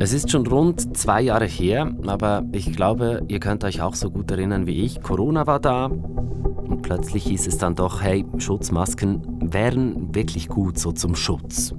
[0.00, 4.12] Es ist schon rund zwei Jahre her, aber ich glaube, ihr könnt euch auch so
[4.12, 5.02] gut erinnern wie ich.
[5.02, 10.92] Corona war da und plötzlich hieß es dann doch, hey, Schutzmasken wären wirklich gut so
[10.92, 11.74] zum Schutz.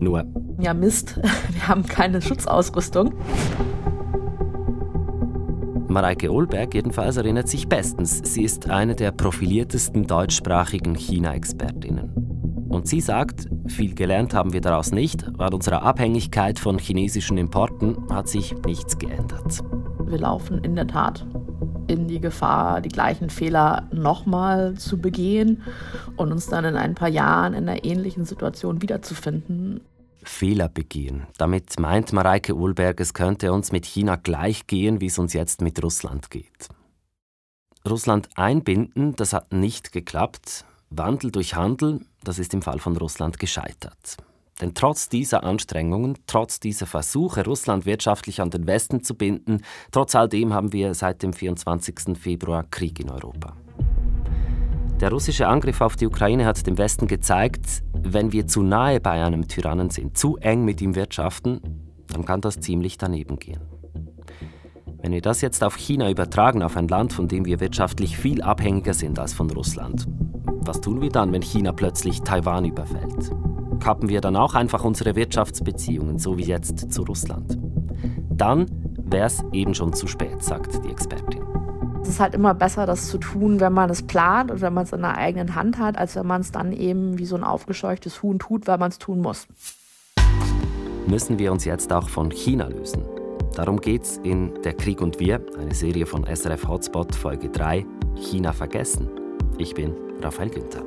[0.00, 0.24] Nur.
[0.58, 1.20] Ja, Mist,
[1.52, 3.12] wir haben keine Schutzausrüstung.
[5.88, 8.22] Mareike Ohlberg jedenfalls erinnert sich bestens.
[8.24, 12.37] Sie ist eine der profiliertesten deutschsprachigen China-Expertinnen.
[12.68, 17.96] Und sie sagt, viel gelernt haben wir daraus nicht, an unserer Abhängigkeit von chinesischen Importen
[18.10, 19.64] hat sich nichts geändert.
[20.06, 21.26] Wir laufen in der Tat
[21.88, 25.62] in die Gefahr, die gleichen Fehler nochmal zu begehen
[26.16, 29.80] und uns dann in ein paar Jahren in einer ähnlichen Situation wiederzufinden.
[30.22, 31.26] Fehler begehen.
[31.38, 35.62] Damit meint Mareike Uhlberg, es könnte uns mit China gleich gehen, wie es uns jetzt
[35.62, 36.68] mit Russland geht.
[37.88, 40.66] Russland einbinden, das hat nicht geklappt.
[40.90, 44.16] Wandel durch Handel, das ist im Fall von Russland gescheitert.
[44.60, 50.14] Denn trotz dieser Anstrengungen, trotz dieser Versuche, Russland wirtschaftlich an den Westen zu binden, trotz
[50.14, 52.18] all dem haben wir seit dem 24.
[52.18, 53.54] Februar Krieg in Europa.
[55.00, 59.24] Der russische Angriff auf die Ukraine hat dem Westen gezeigt, wenn wir zu nahe bei
[59.24, 61.60] einem Tyrannen sind, zu eng mit ihm wirtschaften,
[62.08, 63.60] dann kann das ziemlich daneben gehen.
[65.00, 68.42] Wenn wir das jetzt auf China übertragen, auf ein Land, von dem wir wirtschaftlich viel
[68.42, 70.08] abhängiger sind als von Russland,
[70.68, 73.32] was tun wir dann, wenn China plötzlich Taiwan überfällt?
[73.80, 77.58] Kappen wir dann auch einfach unsere Wirtschaftsbeziehungen, so wie jetzt zu Russland?
[78.28, 78.66] Dann
[78.98, 81.42] wäre es eben schon zu spät, sagt die Expertin.
[82.02, 84.84] Es ist halt immer besser, das zu tun, wenn man es plant und wenn man
[84.84, 87.44] es in der eigenen Hand hat, als wenn man es dann eben wie so ein
[87.44, 89.46] aufgescheuchtes Huhn tut, weil man es tun muss.
[91.06, 93.02] Müssen wir uns jetzt auch von China lösen?
[93.54, 97.86] Darum geht's in Der Krieg und wir, eine Serie von SRF Hotspot Folge 3,
[98.16, 99.17] China vergessen.
[99.60, 99.92] Ich bin
[100.22, 100.84] Raphael Günther.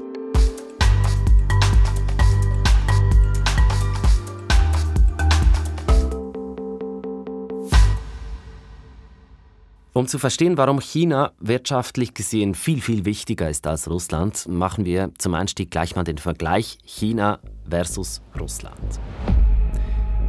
[9.93, 15.11] Um zu verstehen, warum China wirtschaftlich gesehen viel, viel wichtiger ist als Russland, machen wir
[15.17, 17.39] zum Einstieg gleich mal den Vergleich China
[17.69, 19.01] versus Russland.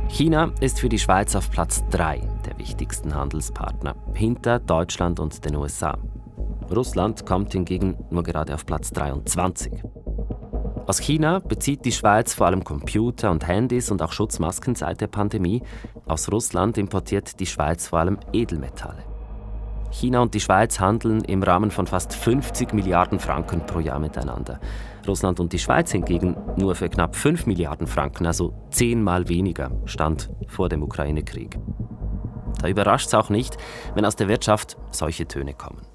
[0.08, 5.54] China ist für die Schweiz auf Platz 3 der wichtigsten Handelspartner, hinter Deutschland und den
[5.54, 5.96] USA.
[6.70, 9.82] Russland kommt hingegen nur gerade auf Platz 23.
[10.86, 15.06] Aus China bezieht die Schweiz vor allem Computer und Handys und auch Schutzmasken seit der
[15.06, 15.62] Pandemie.
[16.06, 19.04] Aus Russland importiert die Schweiz vor allem Edelmetalle.
[19.92, 24.58] China und die Schweiz handeln im Rahmen von fast 50 Milliarden Franken pro Jahr miteinander.
[25.06, 30.30] Russland und die Schweiz hingegen nur für knapp 5 Milliarden Franken, also zehnmal weniger, stand
[30.48, 31.58] vor dem Ukraine-Krieg.
[32.60, 33.56] Da überrascht es auch nicht,
[33.94, 35.91] wenn aus der Wirtschaft solche Töne kommen.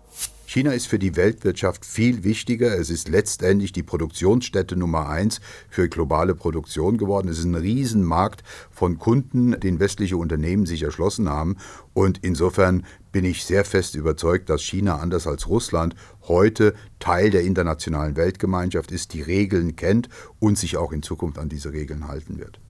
[0.50, 2.80] China ist für die Weltwirtschaft viel wichtiger.
[2.80, 7.28] Es ist letztendlich die Produktionsstätte Nummer eins für globale Produktion geworden.
[7.28, 11.58] Es ist ein Riesenmarkt von Kunden, den westliche Unternehmen sich erschlossen haben.
[11.94, 15.96] Und insofern bin ich sehr fest überzeugt, dass China anders als Russland
[16.30, 20.08] heute Teil der internationalen Weltgemeinschaft ist, die Regeln kennt
[20.40, 22.62] und sich auch in Zukunft an diese Regeln halten wird.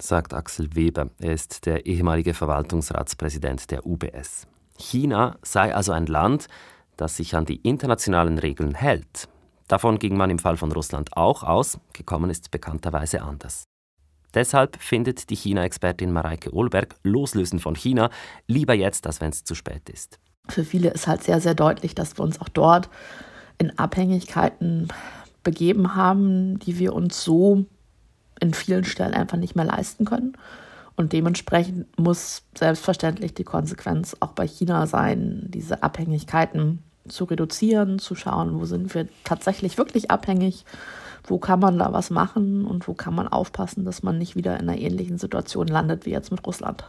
[0.00, 1.10] Sagt Axel Weber.
[1.20, 4.48] Er ist der ehemalige Verwaltungsratspräsident der UBS.
[4.76, 6.48] China sei also ein Land,
[6.98, 9.28] das sich an die internationalen Regeln hält.
[9.68, 13.64] Davon ging man im Fall von Russland auch aus, gekommen ist bekannterweise anders.
[14.34, 18.10] Deshalb findet die China-Expertin Mareike Ohlberg Loslösen von China
[18.46, 20.18] lieber jetzt, als wenn es zu spät ist.
[20.48, 22.90] Für viele ist halt sehr, sehr deutlich, dass wir uns auch dort
[23.58, 24.88] in Abhängigkeiten
[25.42, 27.64] begeben haben, die wir uns so
[28.40, 30.36] in vielen Stellen einfach nicht mehr leisten können.
[30.96, 38.14] Und dementsprechend muss selbstverständlich die Konsequenz auch bei China sein, diese Abhängigkeiten zu reduzieren, zu
[38.14, 40.64] schauen, wo sind wir tatsächlich wirklich abhängig,
[41.24, 44.58] wo kann man da was machen und wo kann man aufpassen, dass man nicht wieder
[44.58, 46.88] in einer ähnlichen Situation landet wie jetzt mit Russland.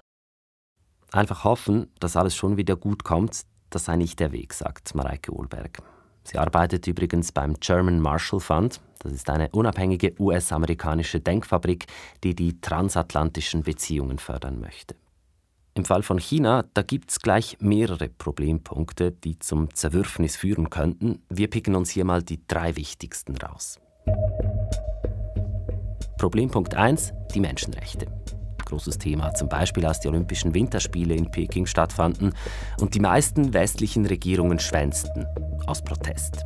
[1.12, 5.34] Einfach hoffen, dass alles schon wieder gut kommt, das sei nicht der Weg, sagt Mareike
[5.34, 5.80] Ohlberg.
[6.24, 8.82] Sie arbeitet übrigens beim German Marshall Fund.
[9.00, 11.88] Das ist eine unabhängige US-amerikanische Denkfabrik,
[12.24, 14.96] die die transatlantischen Beziehungen fördern möchte.
[15.80, 21.24] Im Fall von China, da gibt es gleich mehrere Problempunkte, die zum Zerwürfnis führen könnten.
[21.30, 23.80] Wir picken uns hier mal die drei wichtigsten raus.
[26.18, 28.08] Problempunkt 1, die Menschenrechte.
[28.66, 32.34] Großes Thema, zum Beispiel als die Olympischen Winterspiele in Peking stattfanden
[32.82, 35.26] und die meisten westlichen Regierungen schwänzten
[35.66, 36.44] aus Protest.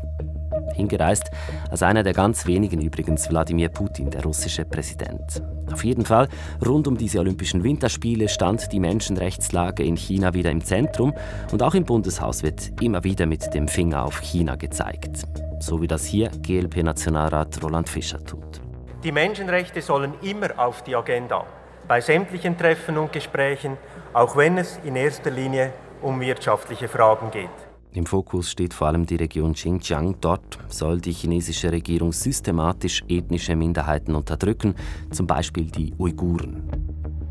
[0.74, 1.32] Hingereist
[1.70, 5.42] als einer der ganz wenigen übrigens Wladimir Putin, der russische Präsident.
[5.72, 6.28] Auf jeden Fall,
[6.66, 11.14] rund um diese Olympischen Winterspiele stand die Menschenrechtslage in China wieder im Zentrum
[11.52, 15.24] und auch im Bundeshaus wird immer wieder mit dem Finger auf China gezeigt.
[15.60, 18.62] So wie das hier GLP-Nationalrat Roland Fischer tut.
[19.04, 21.46] Die Menschenrechte sollen immer auf die Agenda.
[21.88, 23.78] bei sämtlichen Treffen und Gesprächen,
[24.14, 27.73] auch wenn es in erster Linie um wirtschaftliche Fragen geht.
[27.96, 30.16] Im Fokus steht vor allem die Region Xinjiang.
[30.20, 34.74] Dort soll die chinesische Regierung systematisch ethnische Minderheiten unterdrücken,
[35.12, 36.64] zum Beispiel die Uiguren.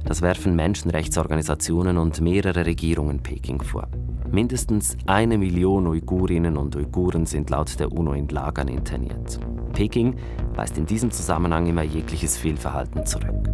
[0.04, 3.88] Das werfen Menschenrechtsorganisationen und mehrere Regierungen Peking vor.
[4.30, 9.40] Mindestens eine Million Uigurinnen und Uiguren sind laut der UNO in Lagern interniert.
[9.72, 10.16] Peking
[10.54, 13.48] weist in diesem Zusammenhang immer jegliches Fehlverhalten zurück.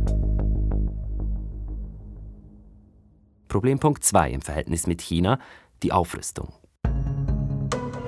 [3.49, 5.39] Problempunkt 2 im Verhältnis mit China,
[5.83, 6.53] die Aufrüstung.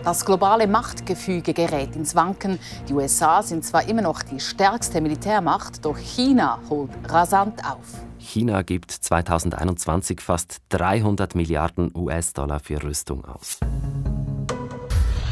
[0.03, 2.59] Das globale Machtgefüge gerät ins Wanken.
[2.89, 8.03] Die USA sind zwar immer noch die stärkste Militärmacht, doch China holt rasant auf.
[8.19, 13.61] China gibt 2021 fast 300 Milliarden US-Dollar für Rüstung aus.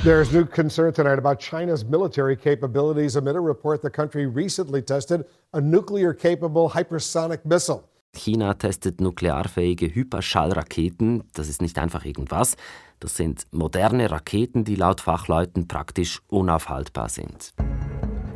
[0.05, 5.25] There's new concern tonight about China's military capabilities amid a report the country recently tested
[5.55, 7.88] a nuclear capable hypersonic missile.
[8.15, 11.25] China testet nuklearfähige Hyperschallraketen.
[11.35, 12.57] Das ist nicht einfach irgendwas.
[13.01, 17.55] Das sind moderne Raketen, die laut Fachleuten praktisch unaufhaltbar sind.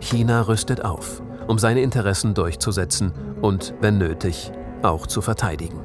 [0.00, 4.52] China rüstet auf, um seine Interessen durchzusetzen und, wenn nötig,
[4.82, 5.80] auch zu verteidigen.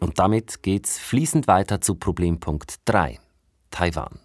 [0.00, 3.18] Und damit geht's fließend weiter zu Problempunkt 3,
[3.70, 4.20] Taiwan.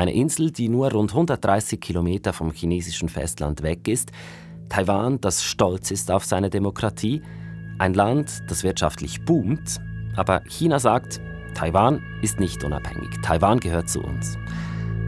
[0.00, 4.12] Eine Insel, die nur rund 130 Kilometer vom chinesischen Festland weg ist.
[4.70, 7.20] Taiwan, das stolz ist auf seine Demokratie.
[7.78, 9.78] Ein Land, das wirtschaftlich boomt.
[10.16, 11.20] Aber China sagt,
[11.52, 13.10] Taiwan ist nicht unabhängig.
[13.22, 14.38] Taiwan gehört zu uns.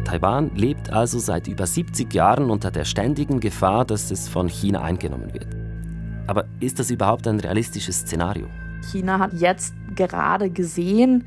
[0.05, 4.83] Taiwan lebt also seit über 70 Jahren unter der ständigen Gefahr, dass es von China
[4.83, 5.57] eingenommen wird.
[6.27, 8.47] Aber ist das überhaupt ein realistisches Szenario?
[8.91, 11.27] China hat jetzt gerade gesehen,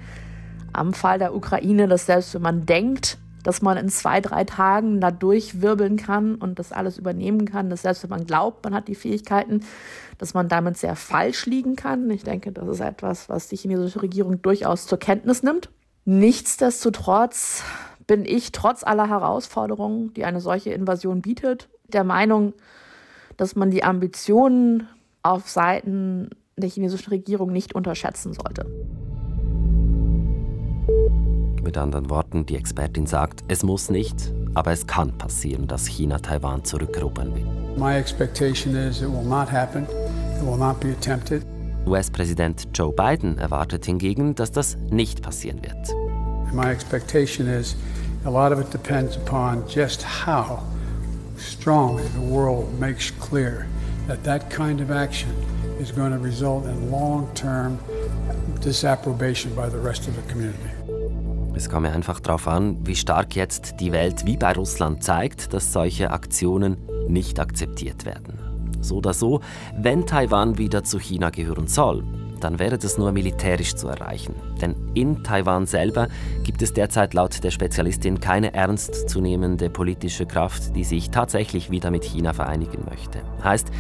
[0.72, 5.00] am Fall der Ukraine, dass selbst wenn man denkt, dass man in zwei, drei Tagen
[5.00, 8.88] da durchwirbeln kann und das alles übernehmen kann, dass selbst wenn man glaubt, man hat
[8.88, 9.60] die Fähigkeiten,
[10.18, 12.10] dass man damit sehr falsch liegen kann.
[12.10, 15.70] Ich denke, das ist etwas, was die chinesische Regierung durchaus zur Kenntnis nimmt.
[16.06, 17.64] Nichtsdestotrotz
[18.08, 22.54] bin ich trotz aller Herausforderungen, die eine solche Invasion bietet, der Meinung,
[23.38, 24.88] dass man die Ambitionen
[25.22, 28.66] auf Seiten der chinesischen Regierung nicht unterschätzen sollte.
[31.66, 36.20] Mit anderen Worten, die Expertin sagt, es muss nicht, aber es kann passieren, dass China
[36.20, 37.48] Taiwan zurückerobern will.
[37.76, 39.88] My expectation is it will not happen.
[40.38, 41.44] It will not be attempted.
[41.88, 46.54] US-Präsident Joe Biden erwartet hingegen, dass das nicht passieren wird.
[46.54, 47.76] My expectation is
[48.26, 50.60] a lot of it depends upon just how
[51.36, 53.66] strongly the world makes clear
[54.08, 55.32] that that kind of action
[55.80, 57.80] is going to result in long-term
[58.62, 60.70] disapprobation by the rest of the community.
[61.56, 65.72] Es komme einfach darauf an, wie stark jetzt die Welt wie bei Russland zeigt, dass
[65.72, 68.38] solche Aktionen nicht akzeptiert werden.
[68.82, 69.40] So oder so,
[69.78, 72.04] wenn Taiwan wieder zu China gehören soll,
[72.42, 74.36] dann wäre das nur militärisch zu erreichen.
[74.62, 76.10] Denn in Taiwan selber
[76.44, 82.04] gibt es derzeit laut der Spezialistin keine ernstzunehmende politische Kraft, die sich tatsächlich wieder mit
[82.04, 83.22] China vereinigen möchte.
[83.44, 83.72] Heißt,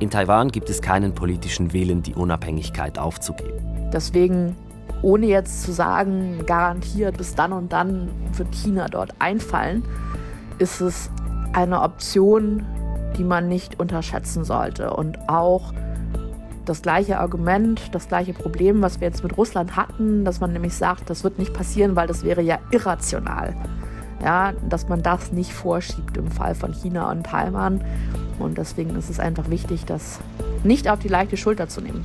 [0.00, 3.90] in Taiwan gibt es keinen politischen Willen, die Unabhängigkeit aufzugeben.
[3.92, 4.56] Deswegen
[5.02, 9.84] ohne jetzt zu sagen, garantiert bis dann und dann wird China dort einfallen,
[10.58, 11.10] ist es
[11.52, 12.64] eine Option,
[13.16, 14.92] die man nicht unterschätzen sollte.
[14.92, 15.72] Und auch
[16.64, 20.74] das gleiche Argument, das gleiche Problem, was wir jetzt mit Russland hatten, dass man nämlich
[20.74, 23.54] sagt, das wird nicht passieren, weil das wäre ja irrational.
[24.22, 27.80] Ja, dass man das nicht vorschiebt im Fall von China und Taiwan.
[28.40, 30.18] Und deswegen ist es einfach wichtig, das
[30.64, 32.04] nicht auf die leichte Schulter zu nehmen.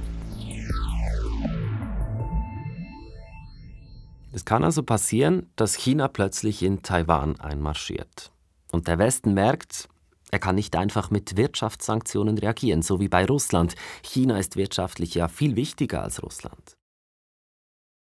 [4.44, 8.34] Es kann also passieren, dass China plötzlich in Taiwan einmarschiert.
[8.74, 9.88] Und der Westen merkt,
[10.32, 13.76] er kann nicht einfach mit Wirtschaftssanktionen reagieren, so wie bei Russland.
[14.02, 16.74] China ist wirtschaftlich ja viel wichtiger als Russland.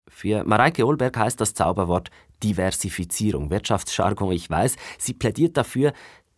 [0.09, 2.11] Für Mareike Olberg heißt das Zauberwort
[2.43, 3.49] Diversifizierung.
[3.49, 4.75] Wirtschaftsjargon, ich weiß.
[4.97, 5.93] Sie plädiert dafür,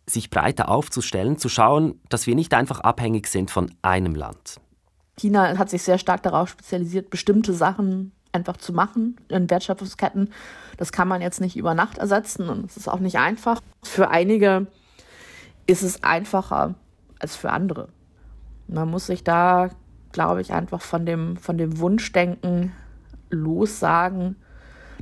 [0.06, 4.62] sich breiter aufzustellen, zu schauen, dass wir nicht einfach abhängig sind von einem Land.
[5.18, 10.32] China hat sich sehr stark darauf spezialisiert, bestimmte Sachen einfach zu machen in Wertschöpfungsketten.
[10.78, 13.60] Das kann man jetzt nicht über Nacht ersetzen und es ist auch nicht einfach.
[13.84, 14.68] Für einige
[15.66, 16.76] ist es einfacher
[17.20, 17.90] als für andere.
[18.68, 19.70] Man muss sich da,
[20.12, 22.74] glaube ich, einfach von dem, von dem Wunschdenken
[23.30, 24.36] lossagen,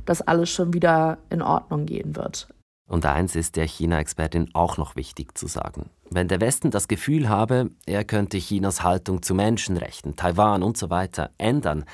[0.06, 2.48] dass alles schon wieder in Ordnung gehen wird.
[2.88, 5.90] Und eins ist der China-Expertin auch noch wichtig zu sagen.
[6.10, 10.88] Wenn der Westen das Gefühl habe, er könnte Chinas Haltung zu Menschenrechten, Taiwan und so
[10.88, 11.84] weiter ändern,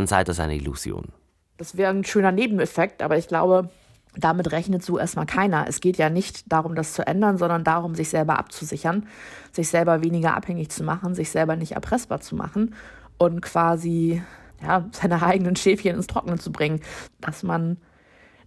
[0.00, 1.08] dann sei das eine Illusion.
[1.58, 3.68] Das wäre ein schöner Nebeneffekt, aber ich glaube,
[4.16, 5.66] damit rechnet so erstmal keiner.
[5.68, 9.06] Es geht ja nicht darum, das zu ändern, sondern darum, sich selber abzusichern,
[9.52, 12.74] sich selber weniger abhängig zu machen, sich selber nicht erpressbar zu machen
[13.18, 14.22] und quasi
[14.62, 16.80] ja, seine eigenen Schäfchen ins Trockene zu bringen.
[17.20, 17.76] Dass man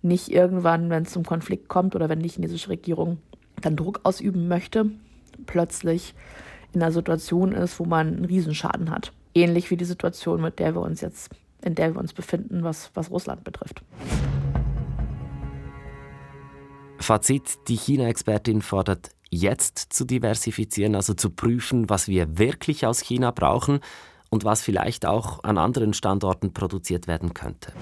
[0.01, 3.19] nicht irgendwann, wenn es zum Konflikt kommt oder wenn die chinesische Regierung
[3.61, 4.89] dann Druck ausüben möchte,
[5.45, 6.15] plötzlich
[6.73, 9.13] in einer Situation ist, wo man einen Riesenschaden hat.
[9.35, 11.29] Ähnlich wie die Situation, mit der wir uns jetzt,
[11.63, 13.83] in der wir uns befinden, was, was Russland betrifft.
[16.99, 23.31] Fazit, die China-Expertin fordert jetzt zu diversifizieren, also zu prüfen, was wir wirklich aus China
[23.31, 23.79] brauchen
[24.29, 27.73] und was vielleicht auch an anderen Standorten produziert werden könnte.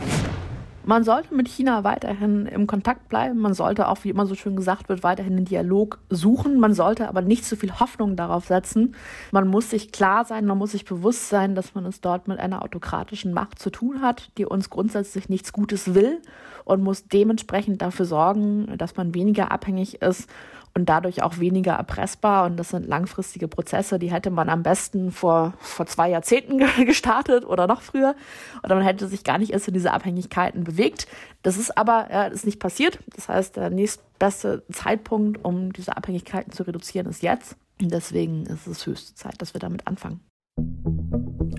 [0.84, 3.40] Man sollte mit China weiterhin im Kontakt bleiben.
[3.40, 6.60] Man sollte auch, wie immer so schön gesagt wird, weiterhin den Dialog suchen.
[6.60, 8.96] Man sollte aber nicht zu viel Hoffnung darauf setzen.
[9.32, 12.40] Man muss sich klar sein, man muss sich bewusst sein, dass man es dort mit
[12.40, 16.20] einer autokratischen Macht zu tun hat, die uns grundsätzlich nichts Gutes will
[16.66, 20.30] und muss dementsprechend dafür sorgen, dass man weniger abhängig ist
[20.74, 22.46] und dadurch auch weniger erpressbar.
[22.46, 27.46] Und das sind langfristige Prozesse, die hätte man am besten vor, vor zwei Jahrzehnten gestartet
[27.46, 28.16] oder noch früher.
[28.64, 31.08] Oder man hätte sich gar nicht erst in diese Abhängigkeiten bewegt.
[31.42, 33.00] Das ist aber ja, ist nicht passiert.
[33.16, 37.58] Das heißt, der nächstbeste Zeitpunkt, um diese Abhängigkeiten zu reduzieren, ist jetzt.
[37.82, 40.22] Und deswegen ist es höchste Zeit, dass wir damit anfangen.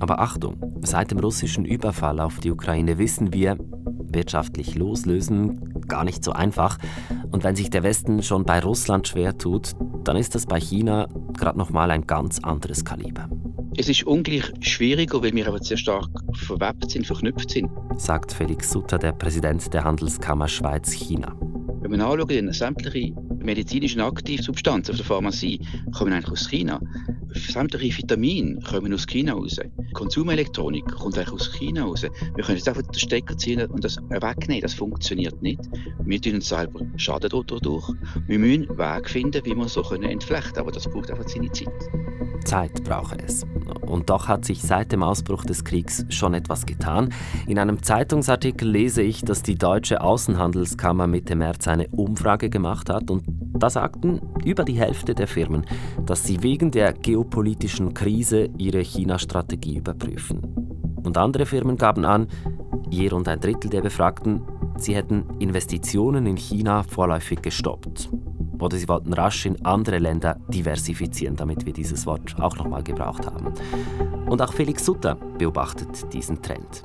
[0.00, 6.24] Aber Achtung, seit dem russischen Überfall auf die Ukraine wissen wir, wirtschaftlich loslösen gar nicht
[6.24, 6.78] so einfach.
[7.30, 9.72] Und wenn sich der Westen schon bei Russland schwer tut,
[10.04, 13.28] dann ist das bei China gerade noch mal ein ganz anderes Kaliber.
[13.76, 17.70] Es ist ungleich schwieriger, weil wir aber sehr stark verwebt sind, verknüpft sind.
[17.96, 21.34] Sagt Felix Sutter, der Präsident der Handelskammer Schweiz-China.
[21.80, 25.60] Wenn man anschaut, sämtliche medizinischen Aktivsubstanzen auf der Pharmazie
[25.92, 26.80] kommen eigentlich aus China.
[27.34, 29.58] Sämtliche Vitamine kommen aus China raus.
[29.94, 32.02] Konsumelektronik kommt eigentlich aus China raus.
[32.02, 34.62] Wir können jetzt einfach den Stecker ziehen und das wegnehmen.
[34.62, 35.60] Das funktioniert nicht.
[36.04, 37.88] Wir tun uns selber Schaden dadurch.
[38.26, 40.58] Wir müssen Weg finden, wie wir so entflechten können.
[40.58, 41.68] Aber das braucht einfach seine Zeit.
[42.44, 43.46] Zeit brauche es.
[43.86, 47.12] Und doch hat sich seit dem Ausbruch des Kriegs schon etwas getan.
[47.46, 53.10] In einem Zeitungsartikel lese ich, dass die deutsche Außenhandelskammer Mitte März eine Umfrage gemacht hat
[53.10, 55.64] und da sagten über die Hälfte der Firmen,
[56.04, 60.40] dass sie wegen der geopolitischen Krise ihre China-Strategie überprüfen.
[61.02, 62.26] Und andere Firmen gaben an,
[62.90, 64.42] je rund ein Drittel der Befragten,
[64.76, 68.10] sie hätten Investitionen in China vorläufig gestoppt
[68.62, 73.26] oder sie wollten rasch in andere Länder diversifizieren, damit wir dieses Wort auch nochmal gebraucht
[73.26, 73.52] haben.
[74.28, 76.84] Und auch Felix Sutter beobachtet diesen Trend.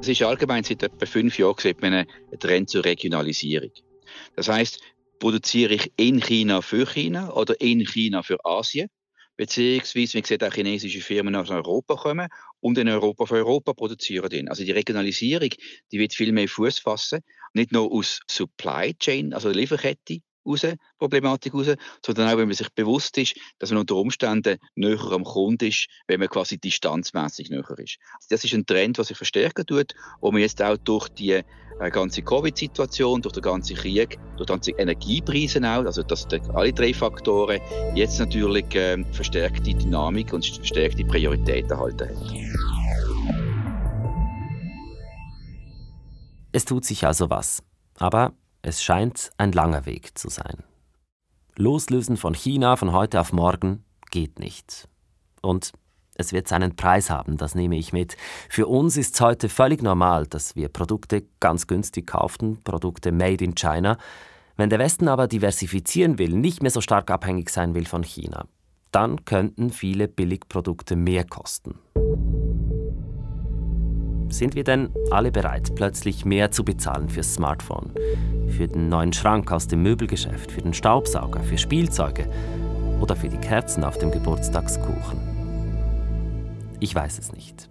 [0.00, 2.06] Es ist allgemein seit etwa fünf Jahren sieht einen
[2.40, 3.70] Trend zur Regionalisierung.
[4.34, 4.80] Das heißt,
[5.22, 8.88] produziere ich in China für China oder in China für Asien?
[9.36, 12.26] Beziehungsweise, wie gesagt, auch chinesische Firmen aus Europa kommen
[12.58, 14.48] und in Europa für Europa produzieren.
[14.48, 15.50] Also die Regionalisierung,
[15.92, 17.20] die wird viel mehr Fuß fassen.
[17.54, 20.66] Nicht nur aus Supply Chain, also Lieferkette, raus,
[20.98, 21.66] Problematik raus,
[22.04, 25.86] sondern auch, wenn man sich bewusst ist, dass man unter Umständen näher am Kunden ist,
[26.06, 27.98] wenn man quasi distanzmäßig näher ist.
[28.14, 31.42] Also das ist ein Trend, der sich verstärken tut, wo man jetzt auch durch die
[31.80, 36.72] äh, ganze Covid-Situation, durch den ganzen Krieg, durch die ganze Energiepreise auch, also das, alle
[36.72, 37.60] drei Faktoren,
[37.94, 42.72] jetzt natürlich äh, verstärkte Dynamik und verstärkte Priorität erhalten hat.
[46.52, 47.62] Es tut sich also was.
[47.98, 50.62] Aber es scheint ein langer Weg zu sein.
[51.56, 54.88] Loslösen von China von heute auf morgen geht nicht.
[55.42, 55.72] Und
[56.14, 58.16] es wird seinen Preis haben, das nehme ich mit.
[58.48, 63.44] Für uns ist es heute völlig normal, dass wir Produkte ganz günstig kaufen, Produkte made
[63.44, 63.98] in China.
[64.56, 68.46] Wenn der Westen aber diversifizieren will, nicht mehr so stark abhängig sein will von China,
[68.92, 71.78] dann könnten viele Billigprodukte mehr kosten.
[74.32, 77.92] Sind wir denn alle bereit, plötzlich mehr zu bezahlen fürs Smartphone?
[78.48, 82.26] Für den neuen Schrank aus dem Möbelgeschäft, für den Staubsauger, für Spielzeuge
[82.98, 85.20] oder für die Kerzen auf dem Geburtstagskuchen?
[86.80, 87.68] Ich weiß es nicht.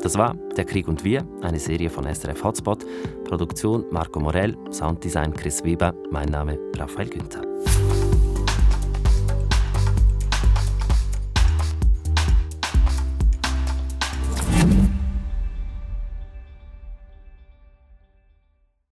[0.00, 2.86] Das war Der Krieg und Wir, eine Serie von SRF Hotspot.
[3.24, 7.42] Produktion Marco Morell, Sounddesign Chris Weber, mein Name Raphael Günther.